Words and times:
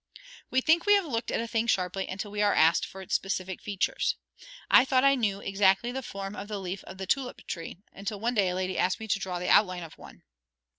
We 0.49 0.61
think 0.61 0.87
we 0.87 0.95
have 0.95 1.05
looked 1.05 1.29
at 1.29 1.39
a 1.41 1.47
thing 1.47 1.67
sharply 1.67 2.07
until 2.07 2.31
we 2.31 2.41
are 2.41 2.55
asked 2.55 2.87
for 2.87 3.03
its 3.03 3.13
specific 3.13 3.61
features. 3.61 4.15
I 4.67 4.83
thought 4.83 5.03
I 5.03 5.13
knew 5.13 5.41
exactly 5.41 5.91
the 5.91 6.01
form 6.01 6.35
of 6.35 6.47
the 6.47 6.57
leaf 6.59 6.83
of 6.85 6.97
the 6.97 7.05
tulip 7.05 7.45
tree, 7.45 7.77
until 7.93 8.19
one 8.19 8.33
day 8.33 8.49
a 8.49 8.55
lady 8.55 8.79
asked 8.79 8.99
me 8.99 9.07
to 9.07 9.19
draw 9.19 9.37
the 9.37 9.49
outline 9.49 9.83
of 9.83 9.99
one. 9.99 10.23